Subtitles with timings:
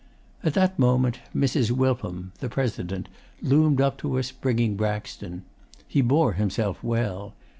[0.43, 1.69] 'At that moment, Mrs.
[1.69, 3.07] Wilpham the President
[3.39, 5.43] loomed up to us, bringing Braxton.
[5.87, 7.35] He bore himself well.